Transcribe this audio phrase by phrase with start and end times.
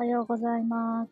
[0.00, 1.10] おはようございます。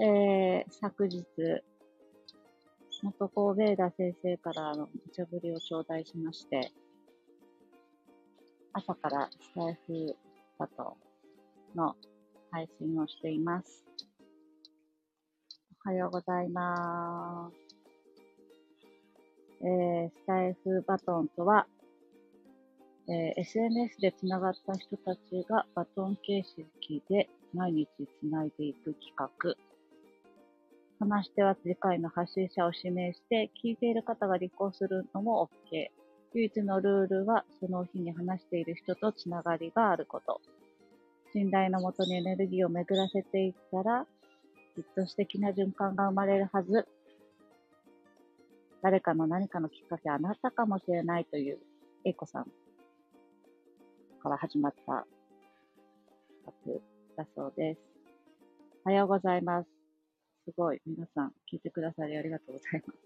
[0.00, 1.24] えー、昨日、
[3.04, 6.72] 元神戸田先生からの無茶ぶりを頂戴しまして、
[8.72, 10.16] 朝からスタイフ
[10.58, 10.96] だと
[11.76, 11.94] の
[12.50, 13.84] 配信をしています。
[15.86, 17.56] おはようございます。
[19.64, 21.68] えー、スタイフバトンとは、
[23.08, 29.56] えー、SNS でつながった人たちがバトン形式で毎日つないでいく企画。
[31.00, 35.88] 話しては次回の発信者を指名して、聞いている方が立候するのも OK。
[36.34, 40.40] 唯一のルールは、その日に話している人とつながりがあること。
[41.32, 44.06] 信頼のもとにエネルギーを巡らせていったら、
[44.76, 46.86] きっと素敵な循環が生まれるはず。
[48.80, 51.58] 誰かの何かのきっかけあなたかもしれないという、
[52.04, 52.61] A 子さん
[54.22, 55.04] から始まった
[56.62, 56.80] 企
[57.16, 57.80] 画だそうです。
[58.84, 59.68] おはようございます。
[60.44, 62.98] すごい、皆さん聞いてくださりありがとうございます。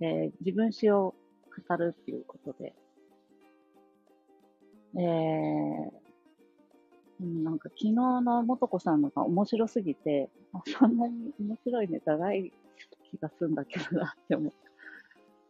[0.00, 1.14] えー、自分史を
[1.68, 2.74] 語るっていうことで、
[4.96, 10.30] えー、なんか昨日のもとこさんのが面白すぎて、
[10.64, 12.50] そんなに面白いネタない
[13.10, 14.50] 気がするんだけどなって思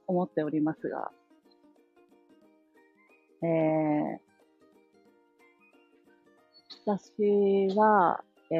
[0.08, 1.12] 思っておりますが、
[3.40, 4.18] えー、
[6.84, 8.54] 私は、え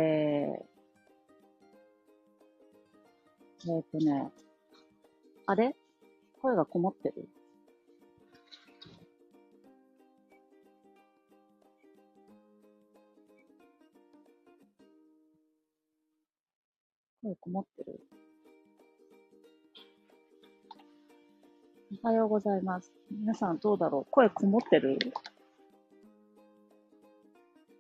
[3.65, 4.31] ー、えっ、とね、
[5.47, 5.75] あれ？
[6.41, 7.29] 声がこもってる？
[17.23, 18.18] 声こもってる？
[21.91, 22.93] おはようございます。
[23.11, 24.11] 皆さんどうだろう？
[24.11, 24.99] 声こもってる？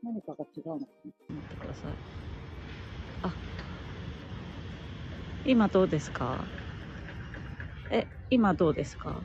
[0.03, 0.87] 何かが違うのか
[1.29, 1.37] な？
[1.37, 1.93] 待ってください。
[3.25, 3.35] あ、
[5.45, 6.43] 今どうですか？
[7.91, 9.21] え、今どうですか？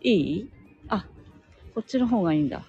[0.00, 0.50] いい？
[0.88, 1.06] あ、
[1.74, 2.62] こっちの方がいいんだ。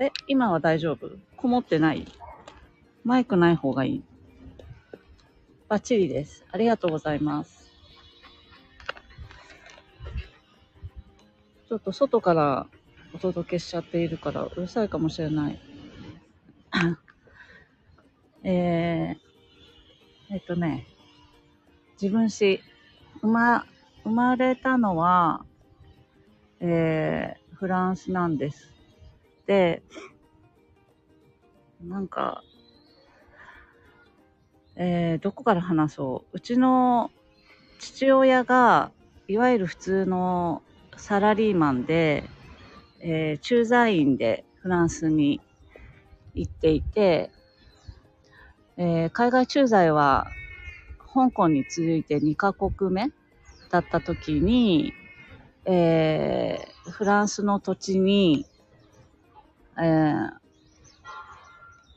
[0.00, 1.08] え、今は大丈夫？
[1.38, 2.06] こもってない？
[3.04, 4.04] マイクない方がいい？
[5.70, 6.44] バッチリです。
[6.50, 7.70] ありがとうございます。
[11.68, 12.66] ちょっと外から
[13.14, 15.60] お届けしちゃっているからうるさいかもしれない。
[18.42, 20.88] えー、えっとね、
[22.02, 22.60] 自分史、
[23.20, 23.66] 生ま、
[24.02, 25.44] 生まれたのは、
[26.58, 28.74] えー、フランスなんです。
[29.46, 29.84] で、
[31.80, 32.42] なんか、
[34.82, 36.36] えー、どこから話そう。
[36.38, 37.10] うちの
[37.78, 38.90] 父親が
[39.28, 40.62] いわゆる普通の
[40.96, 42.24] サラリーマンで、
[43.00, 45.42] えー、駐在員でフランスに
[46.34, 47.30] 行っていて、
[48.78, 50.28] えー、海外駐在は
[51.12, 53.10] 香港に続いて2カ国目
[53.68, 54.94] だった時に、
[55.66, 58.46] えー、フランスの土地に、
[59.76, 60.32] えー、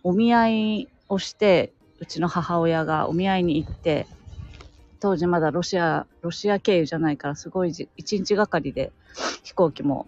[0.04, 1.72] お見合いをして
[2.04, 4.10] うちの母親がお見合いに行って、
[5.00, 8.92] 当時まだロシア、ロシア経由じゃないからすごい一日がかりで
[9.44, 10.08] 飛行機も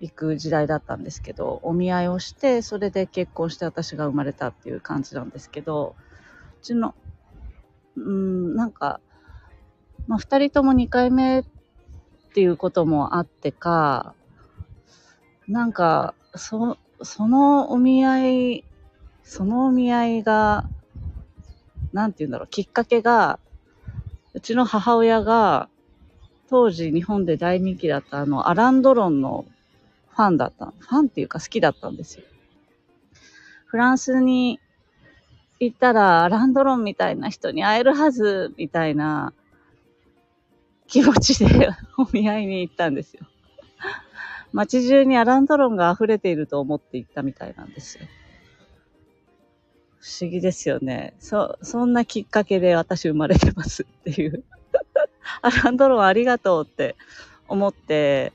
[0.00, 5.94] 行く時代だったんですけど、お見合いをして、それで結婚して私が生まれたっていう感じなんですけど、
[6.58, 6.94] うちの、
[7.96, 9.00] うん、なんか、
[10.06, 11.44] まあ、二人とも2回目っ
[12.32, 14.14] ていうこともあってか、
[15.48, 18.64] なんか、そ、そのお見合い、
[19.22, 20.70] そのお見合いが、
[21.96, 23.40] なんて言うんだろう、きっかけが、
[24.34, 25.70] うちの母親が、
[26.50, 29.46] 当時日本で大人気だったあの、アランドロンの
[30.10, 30.74] ファンだった。
[30.78, 32.24] ファンっていうか好きだったんですよ。
[33.64, 34.60] フランスに
[35.58, 39.32] 行ったら、アランドロンみたいな人に会えるはず、みたいな
[40.86, 43.26] 気持ちで お見合いに行ったんですよ。
[44.52, 48.06] 街中にアランドロンが溢れていると思って行ったみたいなんですよ。
[50.06, 51.14] 不思議ですよね。
[51.18, 54.44] そ、そんなきっかけで私生まれてますっていう。
[55.42, 56.94] アランドロンありがとうって
[57.48, 58.32] 思って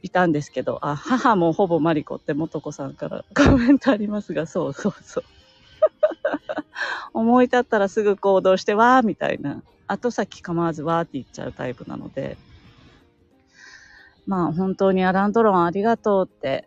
[0.00, 5.24] いたんですけど、あ、母もほぼマリコって元子さんから コメントありますが、そうそうそう。
[7.12, 9.62] 思い立ったらすぐ行動して、わーみたいな。
[9.86, 12.38] 後先構わずわーって言っちゃうタイプなので、
[14.26, 16.66] まあ本当にアランドロンありがとうって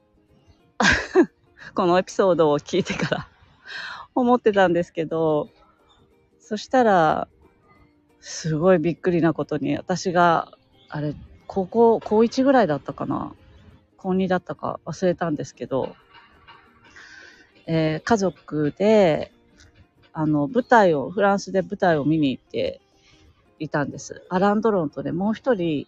[1.74, 3.27] このエピソードを聞いてから
[4.22, 5.50] 思ってたんですけど、
[6.40, 7.28] そしたら、
[8.19, 10.52] すごいびっくりなことに、私が、
[10.90, 11.16] あれ、
[11.48, 13.34] 高校、高1ぐらいだったかな
[13.98, 15.96] 高2だったか忘れたんですけど、
[17.66, 19.31] えー、家族で、
[20.14, 22.81] あの、舞台を、フランスで舞台を見に行って
[23.60, 24.24] いたんです。
[24.30, 25.88] アラン・ドロンとでもう一人、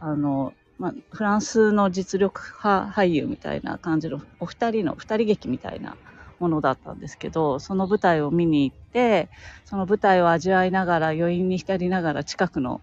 [0.00, 5.96] あの、まあ、フランスの実力派俳優みたいな感じのお二人の二人劇みたいな
[6.44, 9.30] ものだったんですけどその舞台を見に行って
[9.64, 12.82] その舞台を味わいながら余韻に浸りながら近くの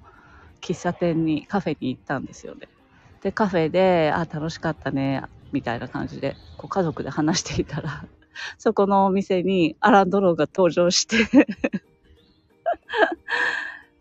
[0.62, 2.68] 喫茶店にカフェに行ったんですよね。
[3.22, 5.22] でカフェで「あ楽しかったね」
[5.54, 8.06] みたいな感じでこう家族で話していたら
[8.58, 11.48] そこのお店にアラン・ドローが登場して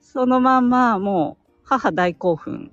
[0.01, 2.73] そのまんまもう母大興奮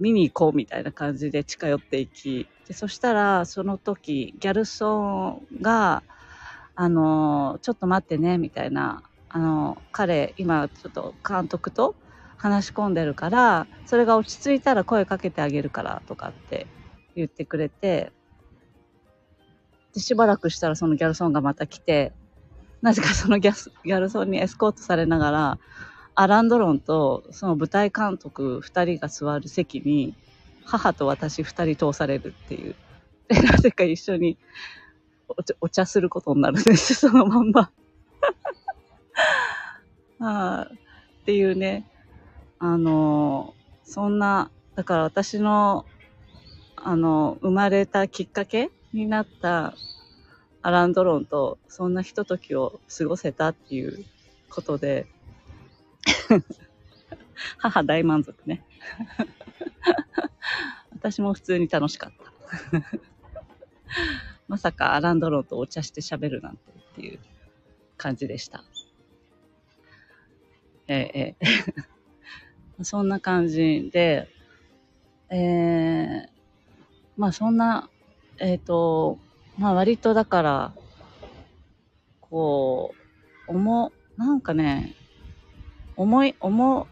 [0.00, 6.02] 見に行こうみたいな感じで近寄っていきでそしたらその時ギャルソンが
[6.74, 11.94] あのちょっと待ってねみたいなあの彼今ちょっと監督と
[12.36, 16.66] 話し込んでるからそれが落ち着いたら声かけてあげるからとかって
[17.14, 18.12] 言ってくれて
[19.94, 22.12] でしばらくしたらそのギャルソンがまた来て
[22.82, 25.58] なぜかそのギャギャルソンにエスコートされながら
[26.14, 30.14] アラン・ドロンとその舞台監督2人が座る席に
[30.64, 32.74] 母と私2人通されるっていう。
[33.28, 34.38] で、 なぜか一緒に
[35.28, 37.70] お茶お茶することになるんです そのまんま
[40.20, 40.68] あ。
[40.70, 41.88] っていうね。
[42.58, 45.86] あの、そんな、だから私の、
[46.76, 49.74] あの、生まれたきっかけになった
[50.62, 54.04] アラン・ドロンとそんなひとときを過ごせたっていう
[54.50, 55.06] ことで、
[57.58, 58.64] 母大満足ね。
[61.04, 62.82] 私も普通に楽しかった。
[64.48, 67.18] まさかアランドローとお茶して喋るなんてっていう
[67.98, 68.64] 感じでした。
[70.88, 74.30] えー、えー、 そんな感じで、
[75.28, 76.28] えー、
[77.18, 77.90] まあそんな、
[78.38, 79.18] えっ、ー、と、
[79.58, 80.74] まあ割とだから、
[82.22, 82.94] こ
[83.46, 84.94] う、思、なんかね、
[85.96, 86.88] 思い、思、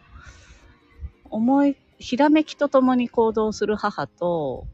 [1.31, 4.67] 思い、ひらめきとともに行動する母と、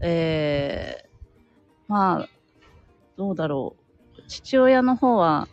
[0.00, 1.08] えー、
[1.86, 2.28] まあ、
[3.16, 3.76] どうだろ
[4.18, 4.22] う。
[4.26, 5.48] 父親の方は、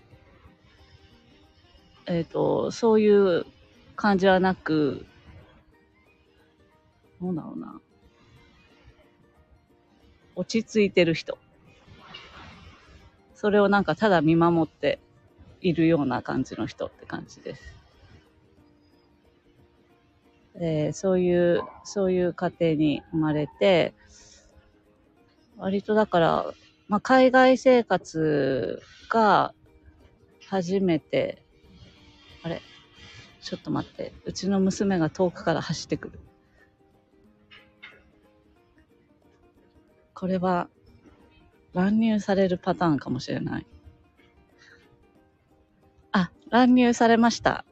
[2.07, 3.45] えっ、ー、と、そういう
[3.95, 5.05] 感じはなく、
[7.21, 7.79] どうだろうな。
[10.35, 11.37] 落ち着いてる人。
[13.35, 14.99] それをなんかただ見守って
[15.61, 17.72] いるような感じの人って感じです。
[20.59, 23.93] えー、そういう、そういう家庭に生まれて、
[25.57, 26.53] 割とだから、
[26.87, 29.53] まあ、海外生活が
[30.47, 31.43] 初めて、
[32.43, 32.61] あれ？
[33.41, 34.13] ちょっと待って。
[34.25, 36.19] うちの娘が遠くから走ってくる。
[40.13, 40.69] これは
[41.73, 43.65] 乱入されるパターンかもしれない。
[46.11, 47.65] あ乱入されました。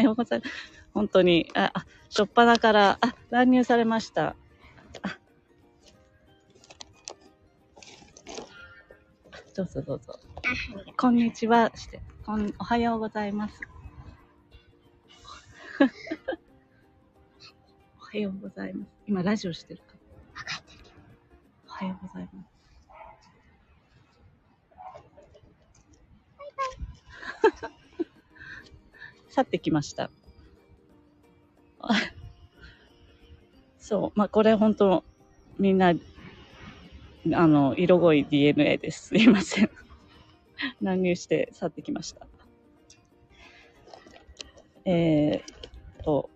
[0.00, 0.52] ようございます。
[0.94, 4.36] 本当に、あ、あしょっぱなから、あ、乱入されました。
[5.02, 5.18] あ
[9.54, 10.18] どうぞどうぞ。
[10.96, 13.60] こんにちはして、こん、おはようございます。
[18.00, 18.90] おはようございます。
[19.06, 19.94] 今ラジオしてるか？
[21.66, 22.46] おはようございます。
[29.36, 30.10] 去ってきました。
[33.78, 35.04] そう、まあ、これ本当、
[35.58, 35.92] みんな、
[37.34, 39.08] あの、色濃い DNA です。
[39.08, 39.70] すいません。
[40.80, 42.26] 乱入して去ってきました。
[44.86, 46.30] えー、と、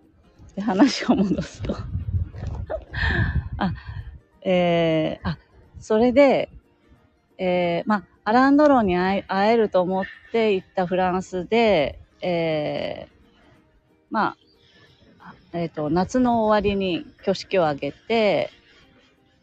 [0.54, 1.76] で話を戻すと
[3.57, 3.73] あ、
[4.42, 5.38] えー、あ、
[5.78, 6.50] それで、
[7.38, 13.11] えー、まあ、アランドロンに会えると思って行ったフランスで、えー、
[14.11, 14.37] ま
[15.21, 18.50] あ、えっ、ー、と、夏の終わりに挙式を挙げて、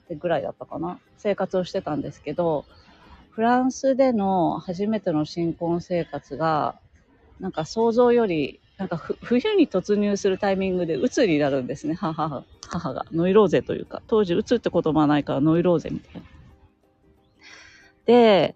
[0.05, 0.99] ってぐらいだったかな。
[1.17, 2.65] 生活をしてたんですけど、
[3.31, 6.79] フランスでの初めての新婚生活が、
[7.39, 13.05] なんか想像より、なんか冬に突入するタイミングで鬱になるんですね、母母が。
[13.11, 16.21] ノイローゼというか、当時鬱って言葉はないからノイローゼみたいな。
[18.05, 18.55] で、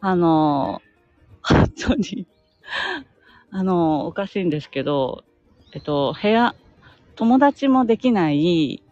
[0.00, 0.82] あの、
[1.42, 2.26] 本当に
[3.54, 5.24] あの、おかしいんですけど、
[5.72, 6.54] えっと、部屋、
[7.16, 8.82] 友達もできない、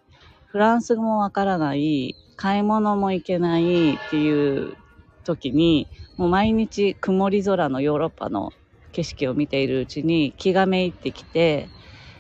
[0.45, 4.77] フランス語もわからない、買い物も行けないっていう
[5.25, 5.89] 時に、
[6.19, 8.53] もう毎日曇り空のヨーロッパの
[8.93, 11.71] 景色を見ているうちに気がめいってきて、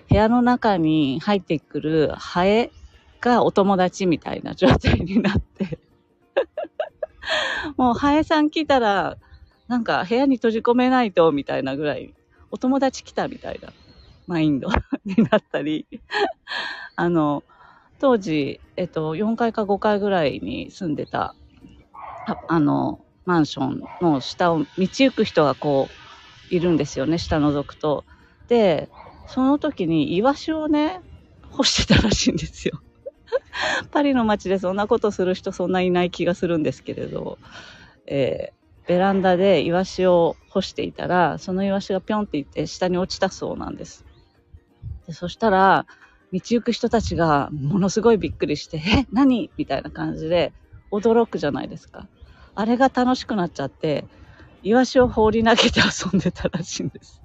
[0.09, 2.73] 部屋の中に入ってくるハエ
[3.21, 5.79] がお友達みたいな状態になって。
[7.77, 9.19] もうハエさん来たら、
[9.69, 12.15] なんか部屋に閉じ込めないとみたいなぐらい、
[12.51, 13.73] お友達来たみたいな
[14.27, 14.69] マインド
[15.05, 15.87] になったり
[16.97, 17.43] あの、
[17.99, 21.35] 当時、えっと、4階か5階ぐらいに住んでた、
[22.49, 25.89] あの、マンションの下を道行く人がこ
[26.51, 28.05] う、いるんですよね、下覗くと。
[28.49, 28.89] で、
[29.27, 31.01] その時にイワシをね、
[31.51, 32.81] 干してたらしいんですよ。
[33.93, 37.39] パリの街でそんなことする人そんないない気がするんですけれど、
[38.07, 44.05] えー、ベランダでイワシを干していたら、そのイワシがぴょんっていって下に落ちたそうなんです。
[45.07, 45.87] でそしたら、
[46.33, 49.51] 道行く人たちがものすごいびっくりして、え、何？
[49.57, 50.53] みたいな感じで
[50.91, 52.09] 驚くじゃないですか。
[52.55, 54.05] あれが楽しくなっちゃって、
[54.63, 57.23] イワシを放り投げて遊んでたらしいんです。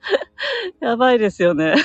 [0.80, 1.74] やばいですよね。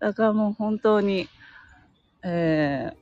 [0.00, 1.28] だからもう本当に、
[2.22, 2.96] えー、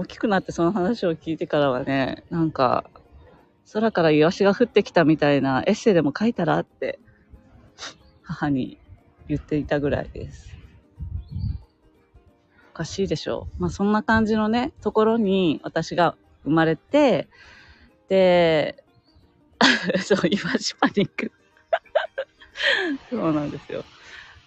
[0.00, 2.84] 大きくなってその話を聞いてからはね、なんか、
[3.70, 6.98] 空からイワシが降ってきたみたいなエッセイでも書いたらって
[8.22, 8.78] 母に
[9.28, 10.56] 言っていたぐらいです。
[12.70, 13.62] おかしいでしょう。
[13.62, 17.28] まあそんな感じのね、ところに私が生まれて、
[18.08, 18.82] で、
[20.02, 21.30] そう、イワシパニック。
[23.10, 23.84] そうなんですよ。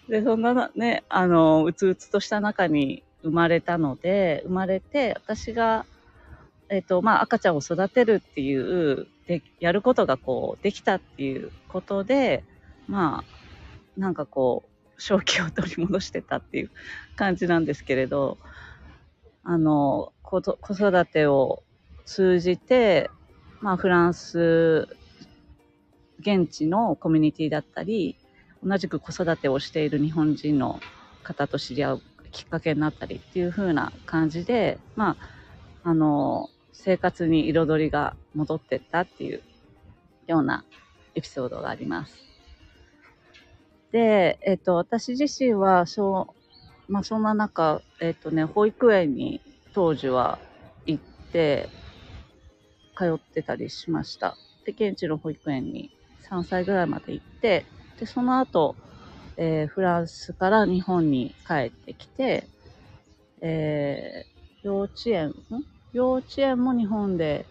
[0.09, 5.85] で、そんなね、あの、うつうつとした中に生まれたので、生まれて、私が、
[6.69, 12.43] えっ、ー、と、まあ、赤ちゃんを育てるっていう、で、やることがこう、できたっていうことで、
[12.87, 16.71] まあ、なんかこう、正気を取り戻してたっていう
[17.15, 18.37] 感じなんですけれど、
[19.43, 21.63] あの、子育てを
[22.05, 23.09] 通じて、
[23.61, 24.87] まあ、フランス、
[26.19, 28.17] 現地のコミュニティだったり、
[28.63, 30.79] 同じく子育てをしている日本人の
[31.21, 32.01] 方と知り合う
[32.33, 35.15] きっかけになったりっていう風な感じで、ま
[35.83, 39.41] あ、あの、生活に彩りが戻ってったっていう
[40.27, 40.65] ような
[41.15, 42.17] エピソードがあります。
[43.91, 46.35] で、えっと、私自身は、そ
[46.89, 49.39] う、まあ、そんな中、えっとね、保育園に
[49.73, 50.39] 当時は
[50.87, 51.69] 行って、
[52.95, 54.35] 通ってたりしました。
[54.65, 55.91] で、現地の保育園に
[56.29, 57.65] 3歳ぐらいまで行って、
[57.99, 58.75] で、その後、
[59.37, 62.47] えー、フランスから日本に帰ってきて、
[63.41, 65.33] えー、幼稚園、ん？
[65.91, 67.45] 幼稚園も日本で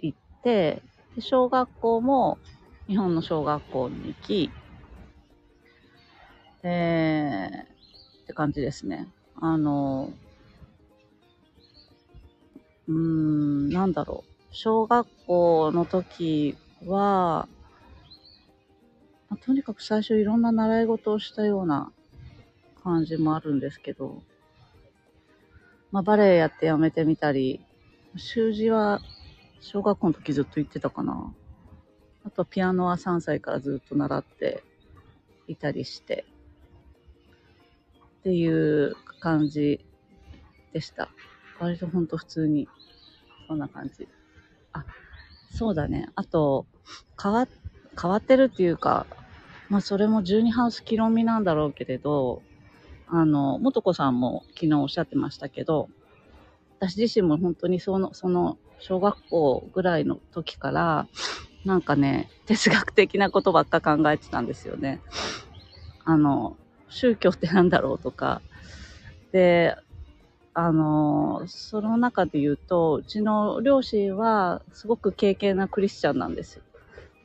[0.00, 0.82] 行って、
[1.14, 2.38] で小学校も
[2.86, 4.50] 日本の小学校に行き、
[6.62, 9.06] えー、って感じですね。
[9.40, 10.10] あの、
[12.88, 14.30] うーん、なんだろう。
[14.50, 17.48] 小学校の時は、
[19.28, 21.92] まあ、とにかく最初いろんな習い事をしたような
[22.82, 24.22] 感じもあるんですけど、
[25.90, 27.60] まあ、バレエやってやめてみたり、
[28.16, 29.00] 習字は
[29.60, 31.32] 小学校の時ずっと行ってたかな。
[32.24, 34.64] あとピアノは3歳からずっと習って
[35.46, 36.24] いたりして、
[38.20, 39.80] っていう感じ
[40.72, 41.10] でした。
[41.60, 42.68] 割とほんと普通に、
[43.46, 44.08] そんな感じ。
[44.72, 44.84] あ、
[45.50, 46.08] そうだね。
[46.14, 46.66] あと、
[47.22, 47.48] 変わっ、
[48.00, 49.06] 変わってるっていうか、
[49.68, 52.42] まあそれも12ハウスキロミなんだろうけれど、
[53.06, 55.88] あの、もとこさんも昨日おっしゃってましたけど、
[56.80, 61.08] 私自身も本当にその、その、小学校ぐらいの時から、
[61.64, 65.00] なんかね、哲学的なことばっか考えてたんですよね。
[66.04, 66.56] あの、
[66.90, 68.42] 宗教って何だろうとか。
[69.32, 69.76] で、
[70.52, 76.62] あの、その中で言うと、うちの両親はすごく敬虔なクリスチャンなんですよ。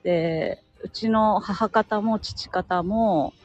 [0.03, 3.35] で、うちの母方も父方も、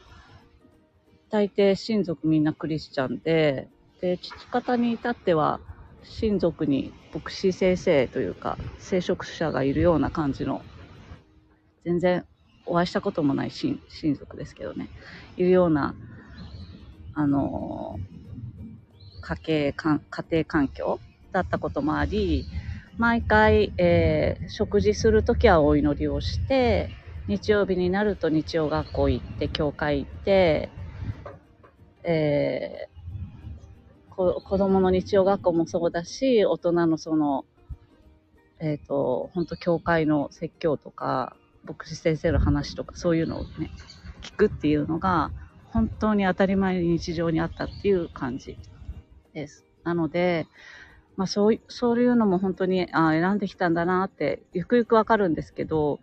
[1.29, 3.69] 大抵親族みんなクリスチャンで、
[3.99, 5.61] で、父方に至っては、
[6.01, 10.65] 親族に牧師先生というか、聖職者がいるような感じの、
[11.83, 12.25] 全然
[12.65, 14.91] お会いしたこともない親親族ですけどね、
[15.35, 15.97] いるような
[17.13, 17.99] あの、
[19.21, 22.47] 家計か、家庭環境だったこともあり、
[22.97, 26.89] 毎回、えー、食事するときはお祈りをして、
[27.27, 30.69] 日曜日になると日曜学校行って、教会行って、
[32.03, 37.43] えー、子供の日曜学校もそうだし、大人のその、
[38.59, 41.35] えっ、ー、と、本当教会の説教とか、
[41.65, 43.71] 牧師先生の話とか、そういうのをね、
[44.21, 45.31] 聞くっていうのが、
[45.73, 48.57] 本当に当たり前に日常にあったっていう感じ
[49.33, 49.65] です。
[49.83, 50.47] なので、
[51.17, 55.99] まあそうそういうのも本当にあ選んできたんだなってゆくゆくわかるんですけど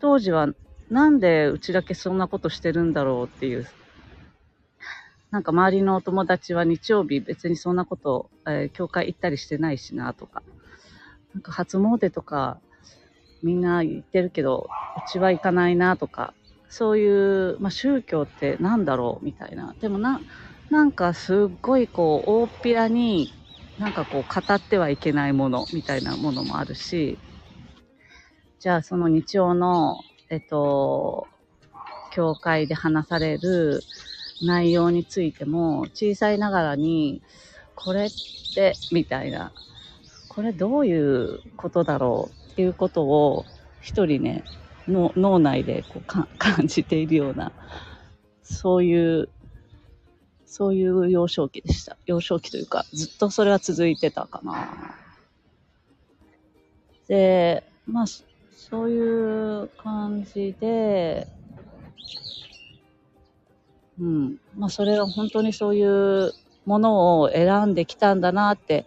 [0.00, 0.48] 当時は
[0.90, 3.66] なんでうちだけそんなことしてるんだろうっていう
[5.30, 10.42] なんか周りのお友達は日曜日別にそんなこと、えー、教会行ったりしてないしなとか
[11.34, 12.58] なんか初詣とか
[13.42, 16.32] みんな行ってるけどうちは行かないなとか
[16.68, 19.76] そういう、まあ、宗教って何だろうみたいな。
[19.80, 20.20] でもな
[20.70, 23.32] なんかすっごいこう大っぴらに
[23.78, 27.18] なんかこう語ってはいけないものみたいなものもあるし、
[28.60, 31.28] じゃあその日曜の、えっと、
[32.10, 33.84] 教会で話される
[34.40, 37.22] 内容についても小さいながらに、
[37.74, 38.12] これっ
[38.54, 39.52] て、みたいな、
[40.28, 43.46] これどういうことだろうっていうことを
[43.80, 44.44] 一人ね、
[44.86, 46.28] の脳内でこう感
[46.66, 47.52] じているような、
[48.42, 49.28] そういう
[50.56, 51.96] そういう幼少期でした。
[52.06, 54.94] 幼少期というか、ずっとそれは続いてたかな。
[57.08, 61.26] で、まあ、そういう感じで、
[63.98, 64.36] うん。
[64.56, 66.32] まあ、それは本当にそういう
[66.66, 68.86] ものを選んできたんだなって、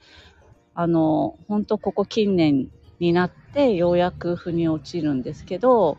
[0.73, 2.69] あの、本当ここ近年
[3.01, 5.97] になってようやく腑に落ちるんですけど、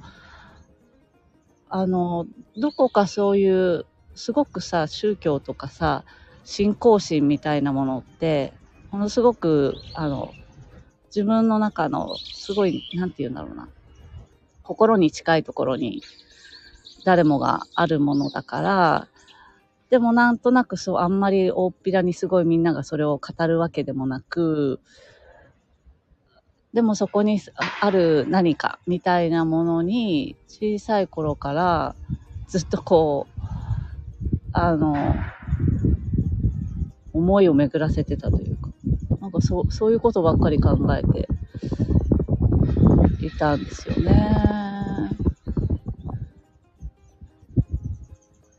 [1.69, 3.85] あの、どこかそういう
[4.19, 6.05] すごくさ宗教とかさ
[6.45, 8.55] 信仰心みたいなものって
[8.91, 10.35] ものすごくあの
[11.07, 13.71] 自分の中のすごい何て言うんだろうな。
[14.63, 16.03] 心に近いところに
[17.07, 19.09] 誰もがあるものだから
[19.89, 24.81] でもなんとなくそうあんまり大っぴらにすごいみんながそれを語るわけでもなく
[26.75, 27.41] でもそこに
[27.81, 31.97] ある何かみたいなものに小さい頃から
[32.47, 33.38] ずっとこう
[34.53, 35.25] あの、
[37.13, 38.71] 思いを巡らせてたというか、
[39.21, 41.31] なんかそう、そういうことばっかり考えて
[43.19, 44.13] いたんですよね。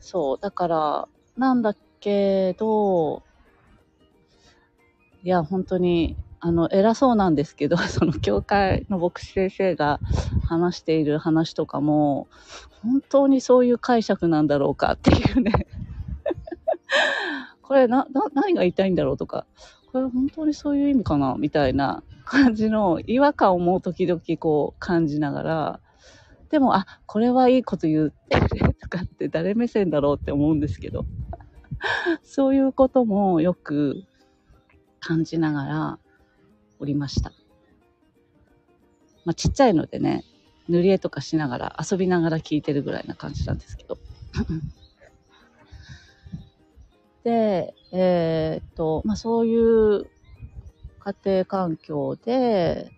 [0.00, 3.24] そう、だから、なんだけど、
[5.22, 10.00] いや、本当に、あの、偉そうなんですけど、 その教会の牧師先生が
[10.40, 12.28] 話している話とかも、
[12.82, 15.66] 本当にそういう解釈なんだろうかっていうね
[17.70, 19.46] これな、な、何が言いたいんだろうとか、
[19.92, 25.80] これ本当にそういう意味かなみたいな感じの違和感をもう時々こう感じながら、
[26.50, 31.06] でも、あ、これはいいこと言ってるとかって誰目線だろうって思うんですけど、
[32.24, 34.02] そういうこともよく
[34.98, 35.98] 感じながら
[36.80, 37.30] おりました。
[39.24, 40.24] まあ、ちっちゃいのでね、
[40.68, 43.96] 塗り絵とかしながら遊びながら聞いてるぐらいな感じなんですけど。
[47.24, 50.06] で、えー、っと、まあ、そういう
[51.00, 52.90] 家庭環境で、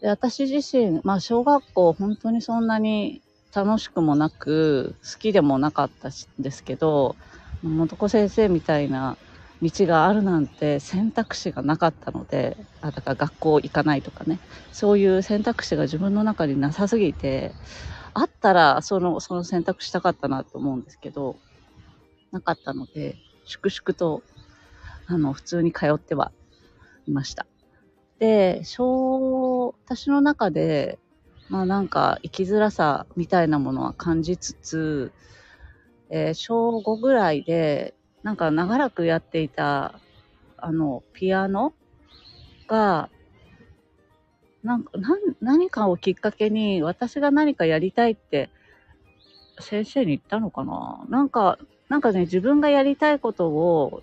[0.00, 3.22] で私自身、まあ、小学校本当にそんなに
[3.54, 7.16] 楽しくもなく、好きでもなかったんですけど、
[7.62, 9.16] 元子先生みたいな
[9.62, 14.38] 道があるなんて選択肢がなかったので、あだから学校行かないとかね、
[14.72, 17.52] そういう選択肢が自分の中になさすぎて、
[18.14, 21.36] あったらその、その選択したかったなと思うんですけど、
[22.32, 24.22] なかったので、粛々と、
[25.06, 26.32] あの、普通に通っては
[27.06, 27.46] いました。
[28.18, 30.98] で、小、私の中で、
[31.48, 35.12] まあなんか生きづらさみたいなものは感じつつ、
[36.08, 40.00] えー、小5ぐらいで、なんか長らくやっていた、
[40.56, 41.74] あの、ピアノ
[42.68, 43.10] が、
[44.62, 44.92] なんか、
[45.40, 48.48] 何かをきっかけに私が何かやりたいって
[49.58, 51.04] 先生に言ったのかな？
[51.08, 54.02] なんか、なんかね、自分がやりたいことを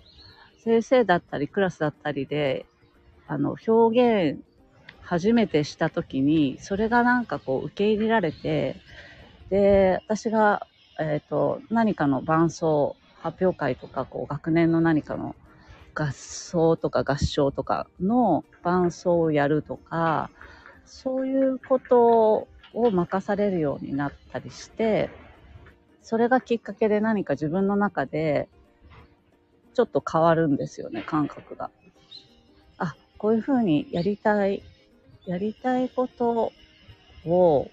[0.64, 2.66] 先生だったりクラスだったりで、
[3.26, 4.42] あの、表現
[5.02, 8.76] 初めてした時に、それがなんかこう受け入れられて、
[9.48, 10.66] で、私が、
[10.98, 15.34] えっ、ー、と、何かの伴奏、発表会とか、こう、学年の何かの
[15.94, 20.30] 合奏とか合唱とかの伴奏をやるとか、
[20.86, 25.10] そういうことを任されるようになったりして、
[26.02, 28.48] それがきっかけで何か自分の中で
[29.74, 31.70] ちょっと変わるんですよね、感覚が。
[32.78, 34.62] あ、こういうふうにやりたい、
[35.26, 36.52] やりたいこと
[37.24, 37.70] を、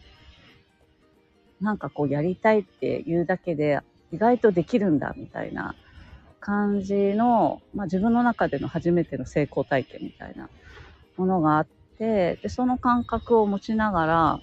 [1.59, 3.79] なんかこうやりたいっていうだけで
[4.11, 5.75] 意外とできるんだみたいな
[6.39, 10.49] 感じの、まあ自分の中での初めての成功体験みたいな
[11.17, 14.39] ものがあって、で、その感覚を持ちながら、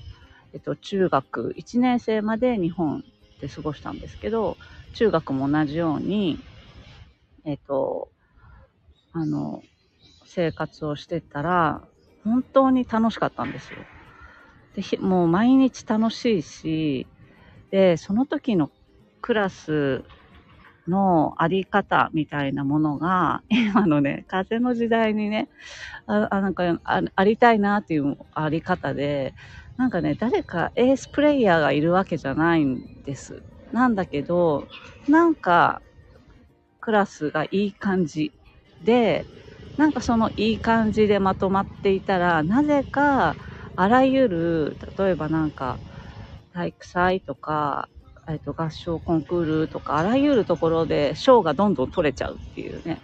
[0.52, 3.04] えっと、中学1年生まで日本
[3.40, 4.58] で過ごしたんですけど、
[4.92, 6.44] 中学も同じように、
[7.44, 8.10] えっ、と、
[9.12, 9.64] あの、
[10.24, 11.88] 生活をしてたら、
[12.24, 13.88] 本当に楽しかったんですよ。
[14.74, 17.08] で、もう毎日楽しいし、
[17.70, 18.72] で、その時の
[19.22, 20.04] クラス
[20.88, 25.50] のあり方みたいなものが、 今のね、風の時代にね、
[26.06, 29.34] ああなんかあありたいなっていうあり方で、
[29.76, 33.42] なんかね、誰かエースプレイヤーがいるわけじゃないんです。
[33.72, 34.68] なんだけど、
[35.08, 35.82] なんか、
[36.80, 38.34] クラスがいい感じ
[38.80, 39.28] で、
[39.76, 43.38] なんかそのいい感じでまとまっていたら、なぜか、
[43.76, 45.80] あらゆる、例えばなんか、
[46.52, 47.88] 体育祭とか、
[48.28, 53.02] えっと、合唱コンクールとか、あらゆるところで賞がどんどん取れちゃうっていうね。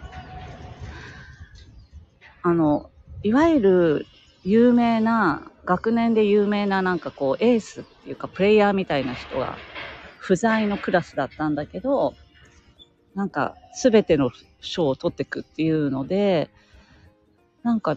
[2.43, 2.89] あの、
[3.23, 4.09] いわゆる
[4.43, 9.59] 有名な、学年で有名ななんかこうエースっていうかプレイヤーみたいな人が
[10.17, 12.13] 不在のクラスだったんだけど、
[13.15, 16.49] なんか全ての賞を取ってくっていうので、
[17.63, 17.95] なんか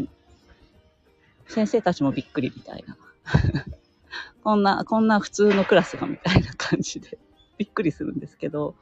[1.46, 2.96] 先生たちもびっくりみたいな。
[4.42, 7.18] こんな、こんな普通のクラスがみたいな感じで
[7.56, 8.74] びっくりするんですけど、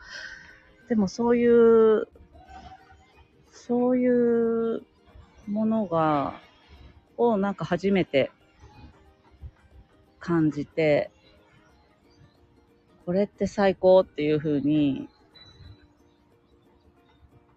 [0.89, 2.09] でもそういう、
[3.51, 4.83] そういう
[5.47, 6.41] ものが、
[7.17, 8.33] をなんか初めて
[10.23, 11.11] 感じて、
[13.05, 15.09] これって最高っていうふうに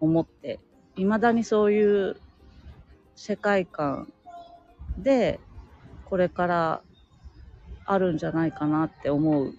[0.00, 0.58] 思って、
[0.96, 2.16] 未だにそういう
[3.14, 4.12] 世界観
[4.98, 5.38] で、
[6.06, 6.82] これから
[7.84, 9.54] あるんじゃないかなって思う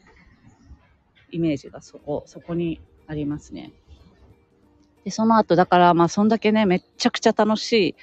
[1.32, 3.72] イメージがそこ、そこにありますね。
[5.06, 7.96] で、その後、だから、まあ、そんだけね、めっちゃくちゃ楽しい、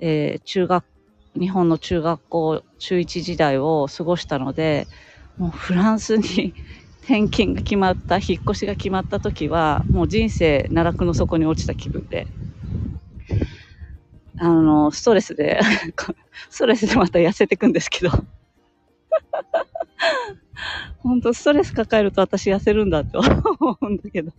[0.00, 0.84] えー、中学、
[1.38, 4.88] 日本の中学校、中1時代を過ごしたので、
[5.36, 6.54] もうフランスに
[7.02, 12.28] 転勤が決まった、引っ越しが決まった時は、もう人生奈落の底に落ちた気分で、
[14.36, 15.60] あの、ストレスで
[16.50, 18.10] ストレスでまた痩せていくんですけど。
[20.98, 24.32] 本当ストレス抱えると私痩せるんだって思うんだけど。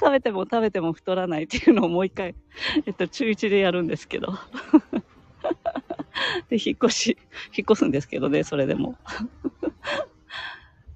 [0.00, 2.36] 食べても食べても太らないっていうのをもう一回、
[2.86, 4.28] えっと、中1でやるんですけど。
[6.48, 7.18] で、引っ越し、
[7.56, 8.96] 引っ越すんですけどね、それでも。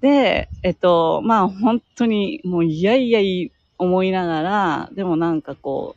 [0.01, 5.95] で、えっと、まあ本当にもういやいやい思いながら、でもなんかこ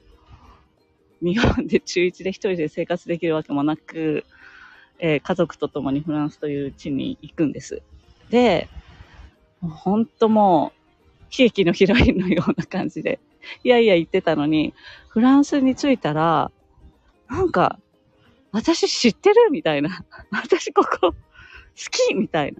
[1.22, 4.24] う、日本で中1で一人で生活できるわけもなく、
[4.98, 7.82] えー、家族と共にフランスという地に行くんです。
[8.30, 8.68] で、
[9.60, 13.18] 本当もう、喜劇のヒロインのような感じで、
[13.64, 14.74] いやいや言ってたのに、
[15.08, 16.50] フランスに着いたら、
[17.28, 17.78] なんか、
[18.56, 20.06] 私知ってるみたいな。
[20.32, 21.14] 私ここ好
[21.90, 22.56] きみたい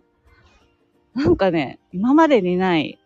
[1.15, 1.23] な。
[1.23, 2.99] なんかね、今までにない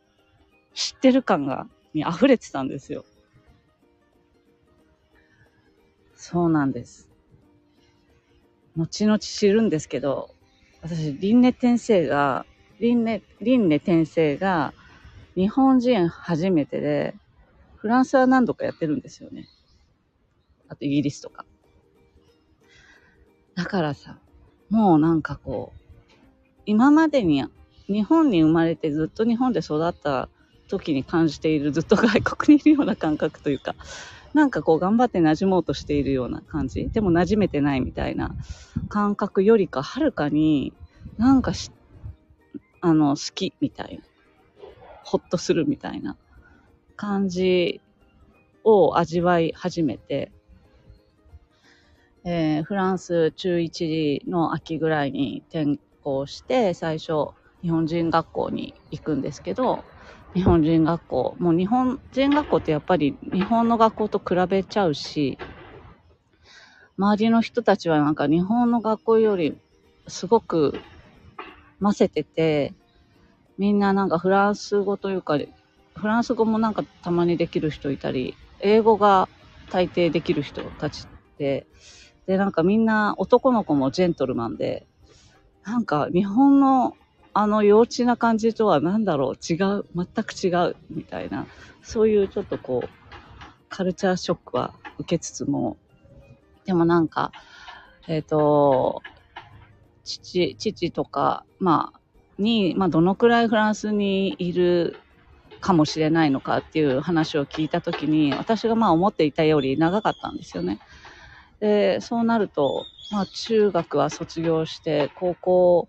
[0.74, 3.05] 知ってる感が、に溢れてたんですよ。
[6.16, 7.09] そうなんです。
[8.76, 10.35] 後々知るんですけど、
[10.83, 12.44] 私、輪廻転生が、
[12.81, 14.74] 輪廻、輪廻転生が、
[15.37, 17.14] 日本人初めてで、
[17.76, 19.46] フランスは何度かやってるんですよね。
[20.68, 21.46] あとイギリスとか。
[23.61, 24.16] だからさ、
[24.70, 27.44] もうなんかこう、今までに
[27.88, 30.31] 日本に生まれてずっと日本で育った
[30.66, 33.77] 時に感じているずっと外国にいるような感覚というか、
[34.33, 36.88] なんかこう頑張って馴染もうとしているような感じ。
[36.88, 38.35] でも馴染めてないみたいな
[38.88, 40.73] 感覚よりかはるかに
[41.18, 41.70] なんかし、
[42.81, 44.05] あの、好きみたいな。
[45.03, 46.16] ほっとするみたいな
[46.96, 47.83] 感じ
[48.64, 50.33] を味わい始めて、
[52.25, 57.29] えー、フランス中1の秋ぐらいに転校して、最初、
[57.63, 59.85] 日本人学校に行くんですけど、
[60.35, 61.37] 日本人学校。
[61.39, 65.39] もう日本人学校ってやっぱり日本の学校と比べちゃうし、
[66.99, 69.57] 周りの人たちはなんか日本の学校より
[70.07, 70.79] すごく
[71.81, 72.75] 混ぜてて、
[73.59, 75.39] みんななんかフランス語というか、
[75.97, 79.29] フランス語もなんかたまにできる人いたり、英語が
[79.71, 81.67] 大抵できる人たちって、
[82.27, 84.87] で、なんかみんな男の子もジェントルマンで、
[85.65, 86.97] なんか日本の
[87.33, 91.47] あの幼稚な感じとは何だろう違う全く違うみたいな
[91.83, 92.89] そういうちょっとこう
[93.69, 95.77] カルチャーショックは受けつつも
[96.65, 97.31] でもなんか
[98.09, 99.03] えっ、ー、と
[100.03, 102.01] 父父とかまあ
[102.39, 104.97] に、まあ、どのくらいフランスにいる
[105.61, 110.81] かもしれないのかっていう話を聞いた時に私がまあ思っていたより長かったんですよね。
[111.61, 115.88] でそうなると、まあ、中学は卒業して高校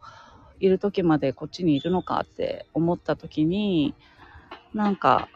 [0.60, 3.95] いる時までこっちにいるのかって思った時に、
[4.73, 5.27] なんか、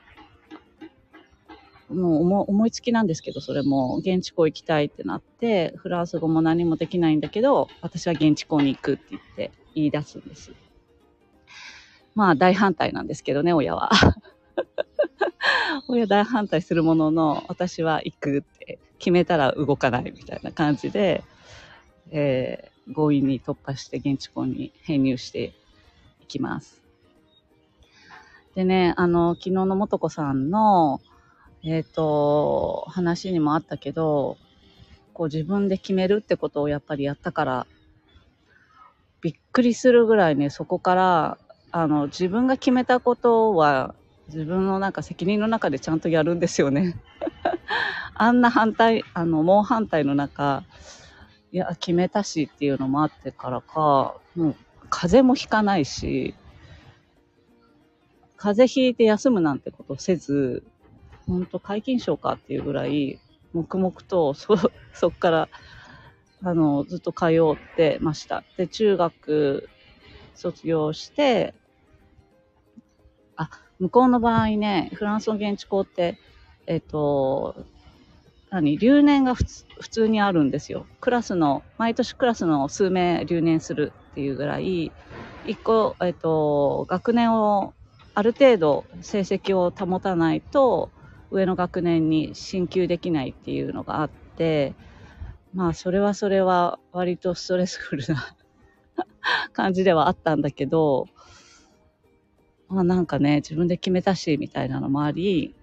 [1.90, 10.52] もう思いつきなんですけど、それも現地校行きたいってなって、フランス語も何もできないんだけど、私は現地校に行くって言って言い出すんです。
[12.14, 13.90] まあ大反対なんですけどね、親は。
[15.88, 21.24] 親大反対するものの、私は行くって決めたら動かないみたいな感じで、
[22.10, 25.54] えー、強引に突破して現地校に編入して
[26.22, 26.82] いきます。
[28.56, 31.02] でね、あの、昨日のもとこさんの、
[31.64, 34.38] えっ、ー、と、話にもあったけど、
[35.14, 37.68] こう自分で決めるってことをやっぱりやったから、
[39.22, 41.38] びっくりするぐらいね、そこから、
[41.72, 43.94] あの、自分が決めたことは、
[44.30, 46.96] 自分のなんか責任の中でちゃんとやるんですよね。
[48.16, 50.64] あんな反対、あの、猛反対の中、
[51.52, 54.56] いや、決めたしっていうのもあってからか、もう、
[54.90, 56.36] 風邪もひかないし、
[58.38, 60.64] 風邪ひいて休むなんてことせず、
[61.28, 63.20] ほんと皆勤賞かっていうぐらい、
[63.54, 64.56] 黙々と、そ、
[64.94, 65.50] そっから、
[66.44, 68.44] あの、ずっと通ってました。
[68.58, 69.70] で、中学
[70.34, 71.56] 卒業して、
[73.38, 73.50] あ、
[73.80, 76.18] 向こうの場合ね、フランスの現地校って、
[76.68, 77.56] えっ、と、
[78.50, 79.44] 何留年が普
[79.90, 80.86] 通にあるんですよ。
[81.02, 84.92] クラスの、毎年クラスの数名留年するっていうぐらい、
[85.46, 87.74] 一個、えっ、と、学年を
[88.16, 90.90] ある程度成績を保たないと
[91.32, 94.74] 上の学年に進級できないっていうのがあって
[95.54, 98.36] まあそれはそれは割とストレスフルな
[99.52, 101.08] 感じではあったんだけど
[102.70, 105.54] まあなんかね自分で決めたしみたいなのもあり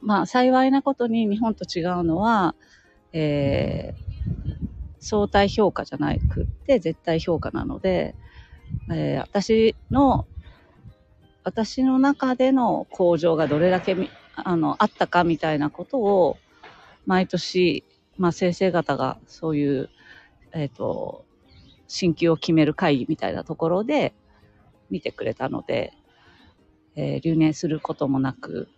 [0.00, 2.54] まあ幸いなことに日本と違うのは、
[3.12, 4.66] えー、
[5.00, 8.14] 相対評価じゃなくって絶対評価なので、
[8.90, 10.26] えー、私の
[11.42, 13.96] 私の中での向上がどれだけ
[14.36, 16.38] あのあったかみたいなことを
[17.06, 17.84] 毎年、
[18.18, 19.90] まあ、先生方がそういう、
[20.52, 21.24] えっ、ー、と
[21.88, 24.14] 進級を決める会議みたいなところで
[24.90, 25.92] 見てくれたので、
[26.94, 28.68] えー、留年することもなく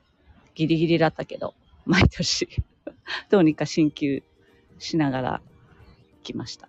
[0.54, 1.54] ギリギリだったけど
[1.86, 2.48] 毎年
[3.30, 4.22] どうにか進級
[4.78, 5.42] しながら
[6.22, 6.68] 来ました。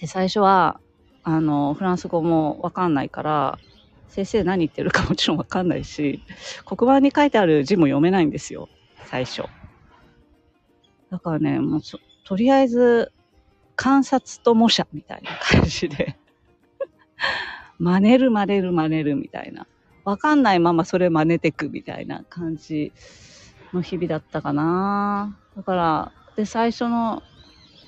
[0.00, 0.80] で最初は
[1.22, 3.58] あのフランス語もわかんないから
[4.16, 6.22] 先生何言ってるかもちろんわかんないし、
[6.64, 8.70] 黒板に書いてある字も読めないんですよ、
[9.04, 9.42] 最初。
[11.10, 11.80] だからね、もう
[12.24, 13.12] とりあえず、
[13.74, 16.16] 観察と模写みたいな感じで
[17.78, 19.66] 真似る真似る真似るみたいな。
[20.06, 22.92] わかんないままそれ真似てくみたいな感じ
[23.72, 25.36] の日々だったかな。
[25.56, 27.24] だから、で、最初の、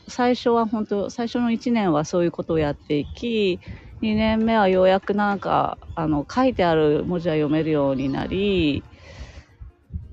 [0.08, 3.60] 最初は本当、最初の1年はそういうことをやっていき、
[4.02, 8.82] 2年目はようやくなんか、あの、書いてある文字は読めるようになり、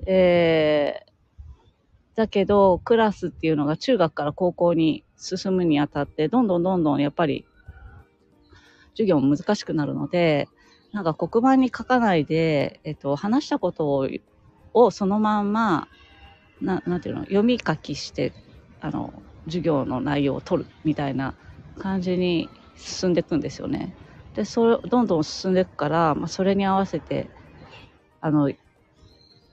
[0.06, 7.44] えー、だけど、クラスっていうのが中学から高校に進むにあたって、どんどんどんどんやっぱり、
[8.92, 10.48] 授業も難しくなるので、
[10.96, 14.08] なんか黒板に書かないで、えっと、話したことを
[14.72, 15.88] をそのまんま、
[16.62, 18.32] ななんていうの、読み書きして、
[18.80, 21.34] あの、授業の内容を取るみたいな
[21.78, 23.94] 感じに進んでいくんですよね。
[24.34, 27.28] で、それ、どんどん進んでいくから、まあ、それに合わせて、
[28.22, 28.50] あの、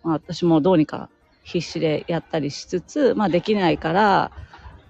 [0.02, 1.10] まあ、私もどうにか
[1.44, 4.32] 必死でやったりしつつ、まあ、できないから、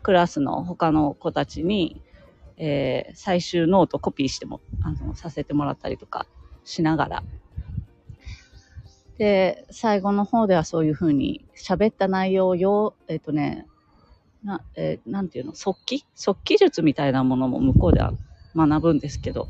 [0.03, 2.03] クラスの他の子たちに、
[2.57, 6.27] えー、最終ノートコピーしても、あの、させてもらったりとか
[6.65, 7.23] しながら。
[9.17, 13.67] で、最後の方ではそういうふうに喋った内容をよ、えっ、とね、
[14.43, 16.05] な、えー、なんていうの、速記？
[16.15, 18.13] 速記術みたいなものも向こうでは
[18.55, 19.47] 学ぶんですけど、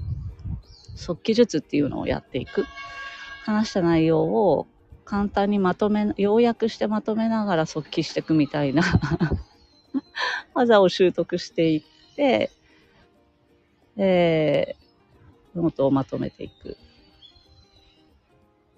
[0.95, 2.65] 速記術っていうのをやっていく。
[3.43, 4.67] 話した内容を
[5.03, 8.83] 簡単にまとめ、要約してまとめながら速記していくみたいな
[10.53, 12.51] 技を習得していって、
[13.97, 16.77] えー、ノートをまとめていく。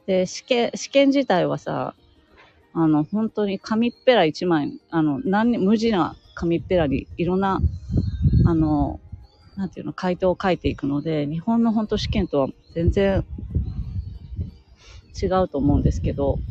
[0.06, 1.96] で、試験、試験自体はさ、
[2.74, 7.64] あの、本当に紙っぺら一枚、あの、何、無地な紙っぺらにいろんな、
[8.44, 9.02] あの、
[9.56, 13.26] なんていうの、回答を書いていくので、日本の本当試験とは全然
[15.20, 16.42] 違うと思うんですけど、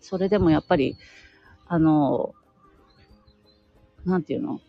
[0.00, 0.96] それでもやっぱり、
[1.66, 2.34] あの、
[4.04, 4.60] なんていうの、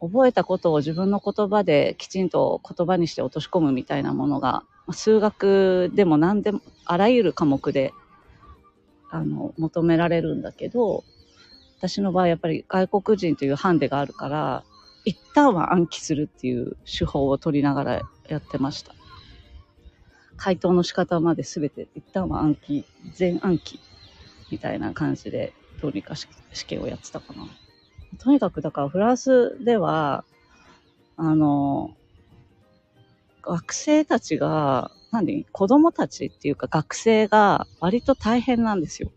[0.00, 7.92] 覚えたことを自分の言葉できちんと言葉にして落とし込むみたいなものが、数学でも何でも、あらゆる科目で
[9.10, 11.04] あの、求められるんだけど、
[11.78, 14.64] 私の場合やっぱり外国人というハンデがあるから、
[15.04, 18.94] 一旦は暗記するっていう手法を取りながらやってました。
[20.36, 23.80] 回答の仕方まで全て一旦は暗記、全暗記
[24.50, 26.28] みたいな感じで、どうにか試
[26.66, 27.46] 験をやってたかな。
[28.18, 30.24] とにかく、だからフランスでは、
[31.16, 31.96] あの、
[33.48, 39.10] 学生たちが、何子供たちっていうか学生が割と大変なんですよ。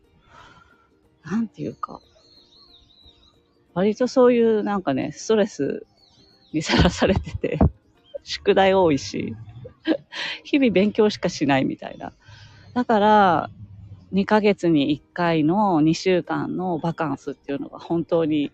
[1.26, 2.00] なんていうか。
[3.74, 5.86] 割とそういうなんかね、ストレス
[6.54, 7.60] にさらされてて、
[8.24, 9.36] 宿題多いし、
[10.46, 12.14] 日々勉強しかしないみたいな。
[12.74, 13.50] だから、
[14.14, 18.52] 2ヶ月に1回の2週間のバカンスっていうのが本当に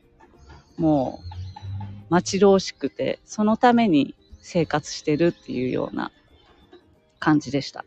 [0.78, 1.38] もう
[2.10, 4.16] 待ち遠しくて、そのために
[4.50, 6.10] 生活してるっていうような
[7.20, 7.84] 感じでした。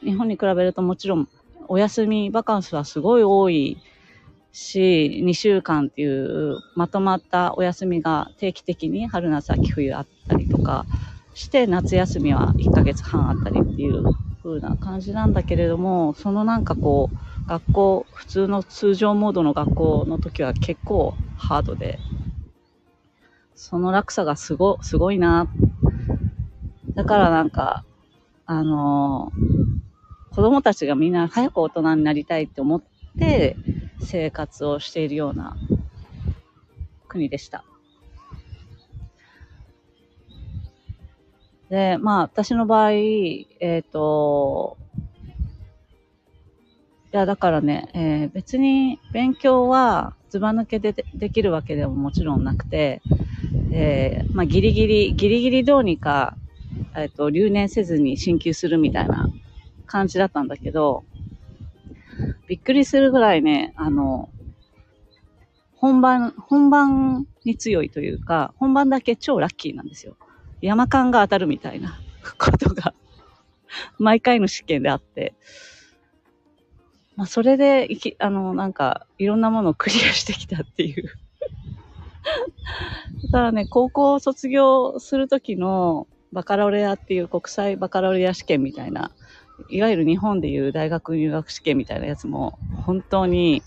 [0.00, 1.28] 日本に比べるともちろん
[1.66, 3.82] お休みバカンスはすごい多い
[4.52, 10.86] し、2週間っていうまとまったお休みが定期的に春夏秋冬あったりとか
[11.34, 14.04] して、夏休みは1ヶ月半あったりっていう
[14.40, 17.18] 風な感じなんだけれども、そのなんかこう、
[17.48, 21.98] 学校、普通の通常モードの学校の時は結構ハードで、
[23.64, 25.48] その落差がすご、すごいな。
[26.94, 27.82] だからなんか、
[28.44, 32.82] あのー、子供たちがみんな早く大人になりたいって思っ
[33.18, 33.56] て
[34.02, 35.56] 生活をしているような
[37.08, 37.64] 国でした。
[41.70, 44.76] で、まあ、私の場合、えっ、ー、と、
[47.14, 53.00] いや、だからね、えー、別に勉強はずば抜けでできるわけでももちろんなくて、
[53.72, 56.36] えー、まあ、ギリギリ、ギリギリどうにか、
[56.96, 59.28] えっ、と、留年せずに進級するみたいな
[59.86, 61.04] 感じだったんだけど、
[62.46, 64.28] びっくりするぐらいね、あの、
[65.76, 70.16] 本番、本番に強いというか、本番だけ超ラッキーなんですよ。
[70.60, 71.98] 山間が当たるみたいな
[72.38, 72.94] ことが
[73.98, 75.34] 毎回の試験であって、
[77.16, 81.12] まあ、それで、いき、あの、なんか、いろんなものをクリアしてきたっていう
[83.22, 89.12] だからね、高校卒業するときのバカロレアっていう国際バカロレア試験みたいな、
[89.68, 93.62] いわゆる日本でいう大学入学試験みたいなやつも、本当に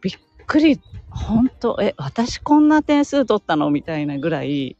[0.00, 0.14] びっ
[0.46, 4.76] くり、本当、え、私こんな点数取ったのみたいなぐらい、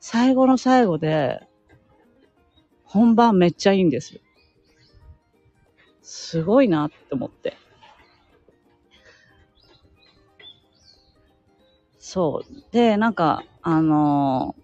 [0.00, 1.40] 最後の最後で、
[2.84, 4.20] 本番めっちゃいいんです。
[6.02, 7.56] すごいなって思って。
[12.12, 12.62] そう。
[12.72, 14.62] で、なんか、あのー、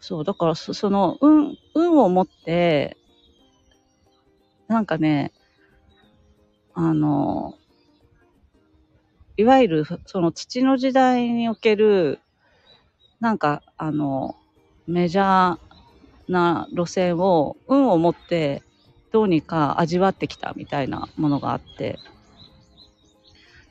[0.00, 2.96] そう、だからそ、その、運、運を持って、
[4.66, 5.30] なんかね、
[6.72, 12.20] あのー、いわゆる、その土の時代における
[13.20, 14.36] なんか、あの、
[14.86, 18.62] メジャーな路線を運を持って
[19.12, 21.98] どうにか味わってきたみたいなものがあって、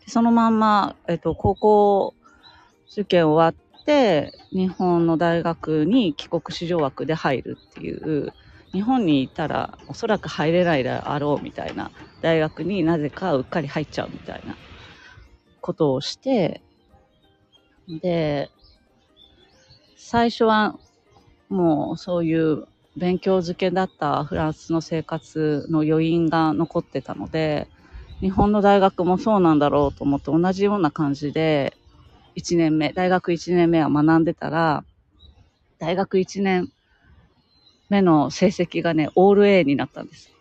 [0.09, 2.13] そのまんま、えっと、高校
[2.91, 8.33] 受験終わって、日本の大学に帰国子女枠で入るっていう、
[8.73, 14.59] 日本にいたらおそらく入れないであろうみたいな大学になぜかうっかり入っちゃうみたいな
[15.61, 16.63] ことをして、
[17.87, 18.51] で、
[19.95, 20.79] 最初は
[21.49, 27.69] もうそういう勉強漬けだったフランスの生活の余韻が残ってたので、
[28.21, 31.78] 日本の大学もそうなんだろうと思って同じような感じで、
[32.39, 34.83] 1年目、大学1年目は学んでたら、
[35.77, 36.71] 大学1年
[37.89, 40.31] 目の成績がね、オール A になったんです。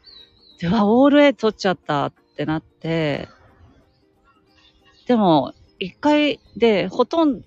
[0.60, 3.28] では、オール A 取っちゃったってなって、
[5.06, 7.44] でも、一回でほとんど、ん？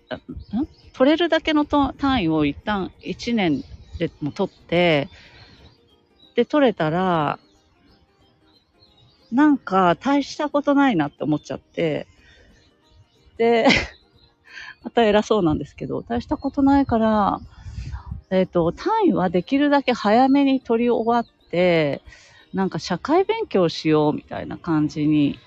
[0.93, 3.63] 取れるだけの単位を一旦1年
[3.97, 5.09] でも取って、
[6.35, 7.39] で、取れたら、
[9.31, 12.07] なんか大したことないなって思っちゃって、
[13.37, 13.67] で、
[14.83, 17.39] また偉そうなんですけど、大したことないから、
[18.29, 22.01] えっ、ー、と、単位はできるだけ早めに取り終わって、
[22.53, 25.39] なんか社会勉強しようみたいな感じに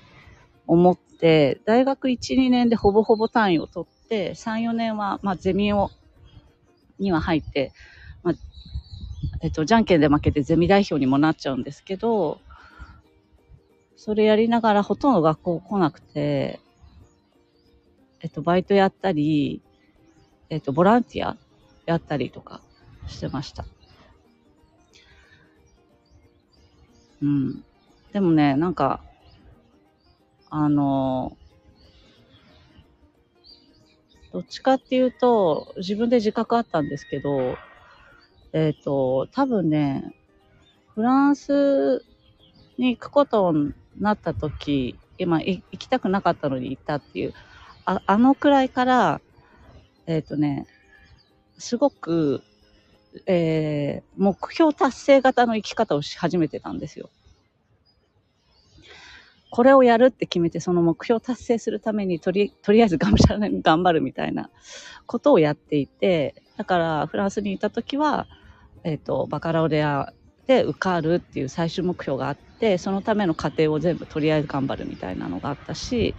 [0.67, 5.91] 思って、大学1、2年でほぼほぼ単位を取って、3、4年は、まあ、ゼミを、
[6.99, 7.73] には入って、
[8.23, 8.35] まあ、
[9.41, 12.41] えっと、じゃんけんで負けてゼミ代表にもなっちゃうんですけど、
[13.97, 16.61] それやりながらほとんど学校来なくて、
[18.25, 19.61] えっと、バイトやったり、
[20.49, 21.37] えっと、ボランティア
[21.85, 22.63] やったりとか
[23.07, 23.67] してました。
[27.21, 27.65] うん。
[28.15, 29.05] でもね、なんか、
[30.49, 31.37] あの、
[34.33, 37.59] どっちかっていうと、自分で自覚あったんですけど、
[38.55, 40.15] えっ、ー、と、多分ね、
[40.95, 42.03] フランス
[42.79, 47.35] に行くことになった時、今行きたくなかったのに行ったっていう、
[47.85, 49.21] ああのくらいから、
[50.07, 50.67] えっ、ー、とね、
[51.59, 52.43] すごく、
[53.27, 57.11] えー、目標達成型の生き方をし始めてたんですよ。
[59.51, 64.51] これをやるって決めて、その目標達成するためにとり、とりあえずがむしゃらに頑張るみたいな
[65.07, 68.27] ことをやっていて、だからフランスにいた時は、
[68.83, 70.13] えっ、ー、と、バカラオレア
[70.49, 76.17] で受かるっていう最終目標があって、そのための過程を全部とりあえず頑張るみたいなのがあったし、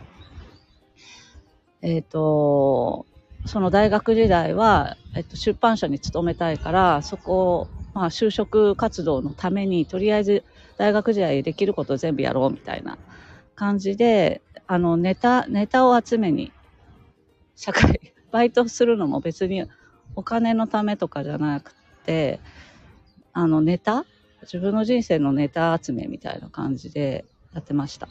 [1.86, 3.06] えっ、ー、と、
[3.46, 10.44] その大学時代は、えっと、出版社に勤めたいから、そこ、まあ、就職活動のために、とりあえず
[10.80, 12.98] 大学時代できること全部やろうみたいな
[13.54, 16.52] 感じで、あの、ネタ、ネタを集めに、
[17.56, 19.66] 社会、 バイトするのも別に
[20.16, 22.40] お金のためとかじゃなくて、
[23.32, 24.06] あの、ネタ
[24.42, 28.10] 自分の人生のネタ集めみたいな感じでやってました。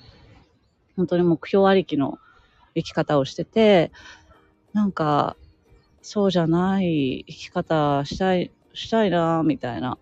[0.97, 2.20] 本当に目標ありきの
[2.75, 3.93] 生き方をしてて、
[4.72, 5.37] なんか、
[6.03, 9.99] そうじゃない生き方したい、したいな、みたいな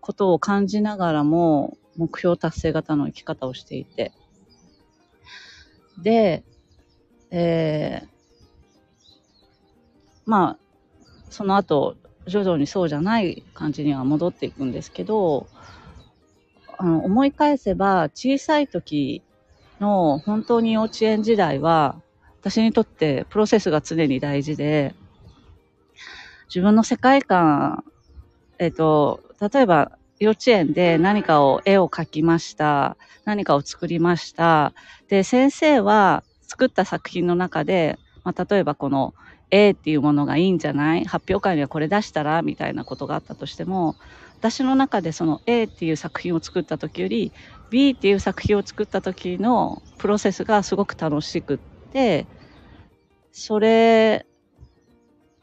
[0.00, 4.12] ことを感じながらも、目標達成型の生き方をしていて。
[5.98, 6.44] で、
[7.30, 8.08] えー、
[10.26, 10.58] まあ、
[11.30, 11.96] その後、
[12.26, 15.46] 徐々にそうじゃない感じには戻っていくんですけど、
[16.78, 19.22] あの、思い返せば、小さい時
[19.80, 22.00] の本当に幼稚園時代は、
[22.40, 24.94] 私にとってプロセスが常に大事で、
[26.48, 27.84] 自分の世界観、
[28.58, 29.20] えっ、と、
[29.52, 32.96] 例えば幼稚園で何かを絵を描きました。
[33.24, 34.72] 何かを作りました。
[35.08, 39.14] で、先生は作った作品の中で、まあ、例えばこの
[39.50, 41.04] A っていうものがいいんじゃない？
[41.04, 42.42] 発表会にはこれ出したら？
[42.42, 43.96] みたいなことがあったとしても、
[44.38, 47.32] 私の中でその A っていう作品を作った時より
[47.70, 51.58] B っていう作品を作った時のプロセスがすごく楽しくっ
[51.92, 52.26] て、
[53.32, 54.24] それ、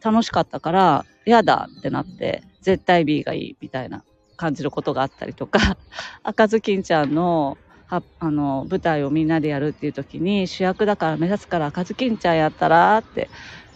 [0.02, 4.04] 楽しかったから、嫌だってなって、絶対 B がいいみたいな
[4.38, 5.78] 感じることがあったりとか、
[6.24, 13.30] 赤ずきんちゃんの、はあの、舞台をみんなでやるっていう時に、主役だから目指すから赤ずきんちゃんやったらって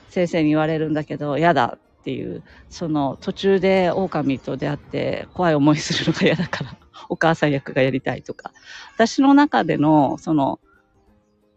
[0.09, 1.77] 先生に言われるんだけど、嫌だ
[2.07, 6.77] っていう、その途中で狼と出会って怖い思いするのが嫌だから、
[7.09, 8.53] お母さん役がやりたいとか。
[8.95, 10.61] 私の中での、その、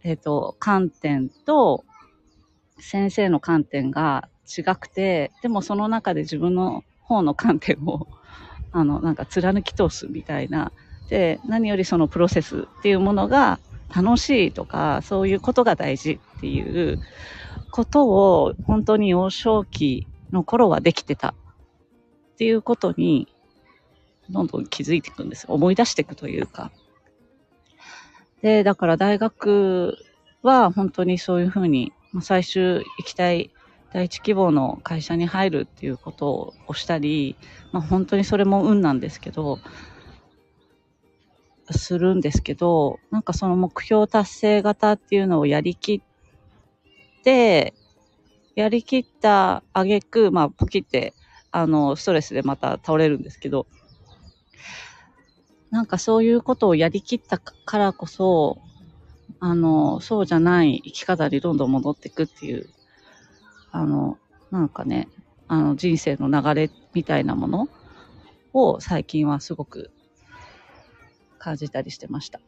[0.03, 1.85] えっ、ー、と、観点と、
[2.81, 4.29] 先生の観点が
[4.59, 8.09] 違くて、でもその中で自分の方の観点を、
[8.73, 10.73] あの、なんか貫き通すみたいな。
[11.11, 13.61] で、何よりそのプロセスっていうものが
[13.95, 17.01] 楽しいとか、そういうことが大事っていう
[17.71, 21.35] ことを本当に幼少期の頃はできてたっ
[22.37, 23.29] ていうことに、
[24.31, 25.47] どんどん気づいていくんです。
[25.49, 26.71] 思い出していくというか。
[28.43, 29.97] で、だから大学
[30.43, 33.51] は本当にそういうふうにまあ、最終行きたい
[33.93, 37.37] 第一希望の会社に入るっていうことをしたり、
[37.73, 39.59] まあ、本当にそれも運なんですけど、
[41.73, 47.75] するんですけど、なんかその目標達成型っていうのをやりきって、
[48.61, 51.15] やりきった挙句、まあ、ポキって、
[51.51, 53.67] あの、ストレスでまた倒れるんですけど、
[55.71, 58.59] なんかそういうことをやりきったからこそ、
[59.41, 62.69] あの、そうじゃない生き方にどんどん戻っていくっていう、
[63.71, 64.19] あの、
[64.51, 65.09] なんかね、
[65.49, 67.69] あの、人生の流れみたいなもの
[68.53, 69.91] を最近はすごく
[71.39, 72.41] 感じたりしてました。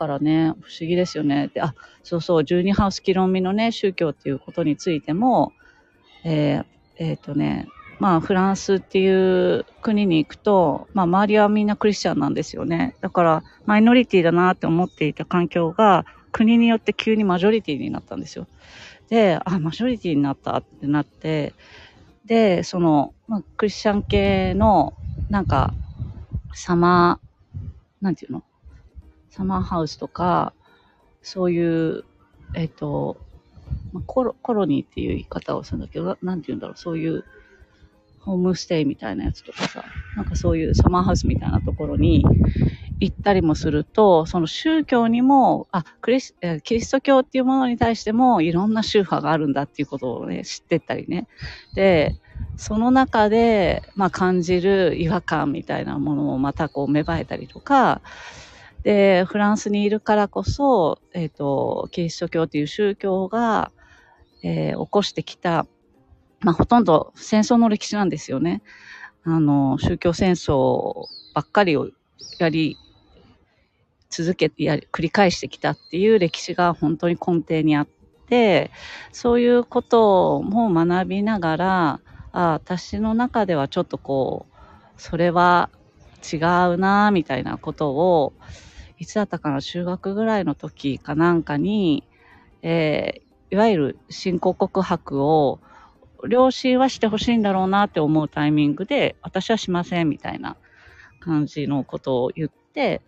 [0.00, 1.50] からね、不思議ですよね。
[1.52, 5.52] で、あ、そうそう、十二ハウス議論味のね、宗教っていうことについても、
[6.24, 6.64] えー、
[6.96, 12.96] えっ、ー、とね、まあ、フランスっていう国に行くと、まあ、周りはみんなクリスチャンなんですよね。
[13.02, 18.46] だから、マイノリティだなって思っていた環境が、国によって急にマジョリティになったんですよ。
[19.10, 21.52] で、あ、マジョリティになったってなって、
[22.24, 24.94] で、その、まあ、クリスチャン系の、
[25.28, 25.74] なんか、
[26.54, 27.30] サマー、
[28.00, 28.42] なんていうの？
[29.30, 30.52] サマーハウスとか、
[31.22, 32.04] そういう、
[32.54, 33.16] えっ、と、
[34.06, 37.24] コロ、コロニーっていう言い方をするんだけど、なんて言うんだろう、そういう
[38.20, 39.84] ホームステイみたいなやつとかさ、
[40.16, 42.24] なんかそういうサマーハウスみたいなところに
[43.00, 51.26] 行ったりもすると、その宗教にも、あ、クリス、キリスト教っていうものに対してもいろんな宗派があるんだっていうことをね、知ってったりね。
[51.74, 52.14] で、
[52.56, 58.02] その中で、まあ感じる違和感みたいなものもまたこう芽生えたりとか、
[58.82, 63.72] で、フランスにいるからこそ、えっ、ー、と、キリスト教っていう宗教が、
[64.42, 65.66] えー、起こしてきた
[66.40, 68.62] まあ、ほとんど戦争の歴史なんですよね。
[69.24, 71.04] あの、宗教戦争
[71.34, 71.90] ばっかりを
[72.38, 72.78] やり、
[74.08, 77.88] 続けてやり、繰り返してきたっていう歴史が本当に根底にあっ
[78.26, 78.70] て、
[79.12, 82.00] そういうことも学びながら、
[82.32, 85.68] あ私の中ではちょっとこう、それは
[86.32, 86.40] 違う
[86.78, 88.32] なみたいなことを、
[89.00, 92.04] いつだったかな、中学ぐらいの時かなんかに、
[92.62, 95.58] えー、いわゆる信仰告白を、
[96.28, 100.58] 両親はしてほしいんだろうなって思うタイミングで、私はしませんみたいな
[101.18, 103.00] 感じのことを言って、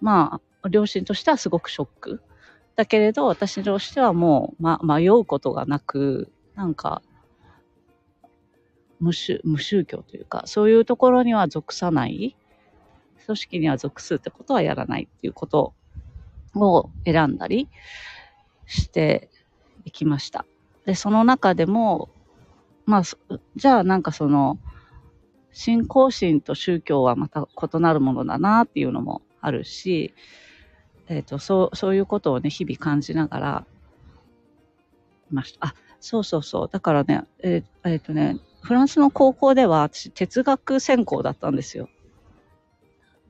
[0.00, 2.22] まあ、両親としてはすごくショック。
[2.76, 7.02] だけれど、私としてはもう、ま、迷うことがなく、なんか、
[9.00, 12.36] 無宗無宗教というか、そういうところには属さない、
[13.26, 15.74] 組織には属するってことはやらないっていうこと
[16.54, 17.68] を選んだり
[18.66, 19.28] して
[19.84, 20.46] いきました。
[20.84, 22.08] で、その中でも、
[22.86, 23.02] まあ、
[23.56, 24.58] じゃあなんかその、
[25.52, 30.14] 信仰心と宗教はまた異なるものだなっていうのもあるし、
[31.08, 33.66] えっ、ー、と、そう、そういうことをね、日々感じながら、
[35.30, 35.68] いました。
[35.68, 36.68] あ、そうそうそう。
[36.70, 41.88] だからね、えっ、ー、えー、とね、フランスの高校では私哲学専攻だったんですよ。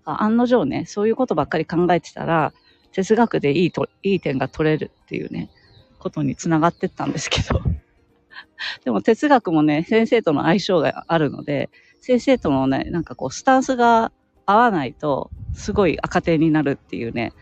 [0.07, 2.52] 案の定ね、そういうことばっかり考えてたら、
[2.92, 5.50] 哲学でいいと、いい点が取れるっていうね、
[5.98, 7.61] ことにつながってったんですけど。
[8.84, 14.12] でも哲学もね、先生との相性があるので、先生とのね、なんかこう、スタンスが
[14.46, 17.32] 合わないと、すごい赤点になるっていうね、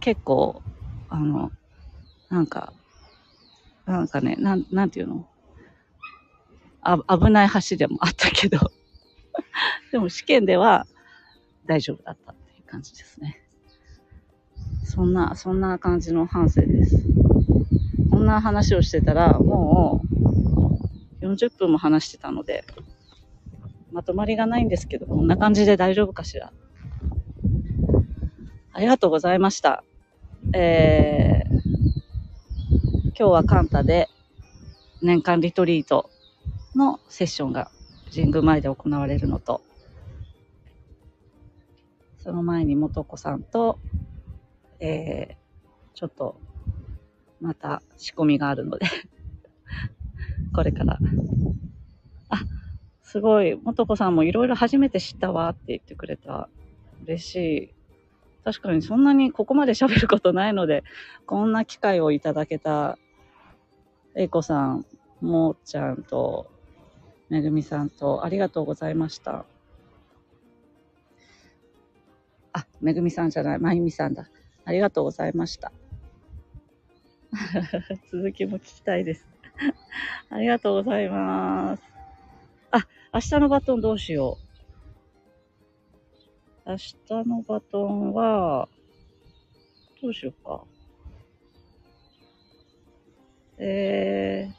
[0.00, 0.62] 結構、
[1.08, 1.50] あの、
[2.28, 2.72] なんか、
[3.86, 5.26] なんかね、なん、なんていうの？
[6.82, 8.58] あ危ない橋でもあったけど
[9.92, 10.86] でも試験では
[11.70, 13.40] 大丈夫だったっていう感じですね。
[14.82, 17.00] そんな、そんな感じの反省です。
[18.10, 20.02] こんな話をしてたら、も
[21.20, 22.64] う40分も話してたので、
[23.92, 26.52] まとまりがないんですけど、こんな感じで大丈夫かしら。
[28.72, 29.84] ありがとうございました。
[30.52, 31.52] えー、
[33.10, 34.08] 今日はカンタで
[35.02, 36.10] 年間リトリート
[36.74, 37.70] のセッションが
[38.12, 39.62] 神宮前で行われるのと、
[42.30, 43.80] その前に元子さんと、
[44.78, 46.40] えー、ちょっと、
[47.40, 48.86] また仕込みがあるので
[50.54, 51.00] これから。
[52.28, 52.38] あ、
[53.02, 56.48] すごい、元子さんもいろいろ初めて知ったわって言ってくれた。
[57.02, 57.74] 嬉しい。
[58.44, 60.84] 確かにそんなにここまで喋ることないので、
[61.26, 62.96] こんな機会をいただけた、
[64.14, 64.86] えいこさん、
[65.20, 66.48] もーちゃんと、
[67.28, 69.46] めぐみさんとありがとうございました。
[72.52, 74.30] あ、めぐみさんじゃない、まゆみさんだ。
[74.64, 75.72] ありがとうございました。
[78.10, 79.28] 続きも聞きたいです。
[80.30, 81.82] ありがとうございます。
[82.70, 84.40] あ、明日のバトンどうしよ
[86.66, 86.70] う。
[86.70, 86.94] 明日
[87.28, 88.68] のバトンは、
[90.02, 90.66] どうしようか。
[93.58, 94.54] えー、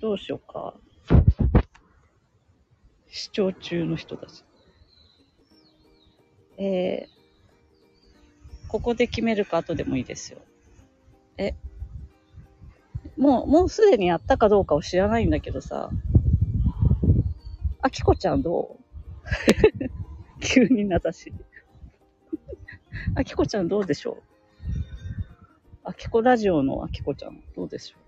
[0.00, 0.80] どうしようか。
[3.10, 4.44] 視聴中の人たち。
[6.58, 10.38] えー、ここで決めるか後でもいいですよ。
[11.36, 11.54] え、
[13.16, 15.90] もう、もうすでにやったかどうかを知らないんだけどさ。
[17.82, 18.84] あきこちゃんどう？
[20.40, 21.32] 急に名指し。
[23.16, 24.22] あきこちゃんどうでしょう？
[25.82, 28.00] あきこラジオのあきこちゃんどうでしょう？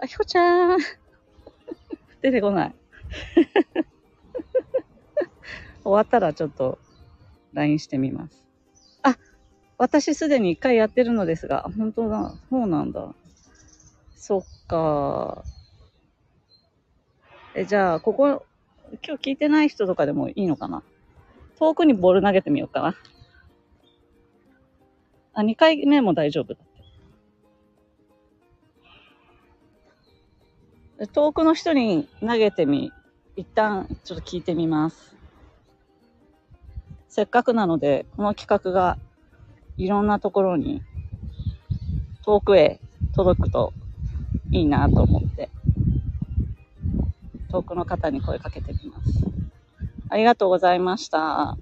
[0.00, 0.78] あきこちゃん。
[2.22, 2.74] 出てこない。
[5.82, 6.78] 終わったらちょっと
[7.52, 8.46] LINE してみます。
[9.02, 9.16] あ、
[9.76, 12.32] 私すでに一回やってるのですが、本当だ。
[12.50, 13.14] そうなんだ。
[14.14, 15.44] そっか。
[17.54, 18.46] え、じゃあ、ここ、
[19.04, 20.82] 今日聞いてない人とかでもいいのかな？
[21.58, 22.94] 遠くにボール投げてみようかな。
[25.34, 26.60] あ、2回目も大丈夫だ。
[31.06, 32.92] 遠くの人に投げてみ、
[33.36, 35.14] 一旦ちょっと聞いてみます。
[37.08, 38.98] せっかくなので、この企画が
[39.76, 40.82] いろんなところに
[42.24, 42.80] 遠くへ
[43.14, 43.72] 届くと
[44.50, 45.50] いいなと思って、
[47.50, 49.24] 遠くの方に声かけてみます。
[50.08, 51.56] ありがとうございました。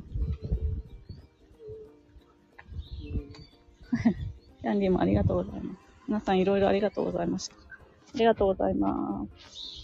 [4.63, 5.79] キャンディーもありがとうございます。
[6.09, 7.66] 皆さんいろいろありがとうございました。
[8.15, 9.76] ありがとうございます。